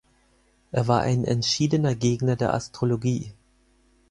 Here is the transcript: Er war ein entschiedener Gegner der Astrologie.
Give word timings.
Er 0.71 0.87
war 0.87 1.01
ein 1.01 1.25
entschiedener 1.25 1.93
Gegner 1.93 2.35
der 2.35 2.55
Astrologie. 2.55 3.33